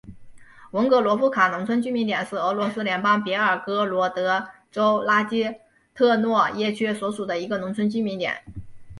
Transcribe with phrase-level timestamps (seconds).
[0.71, 5.57] 文格罗夫卡农村居民点是俄罗斯联邦别尔哥罗德州拉基
[5.93, 8.35] 特诺耶区所属的一个农村居民点。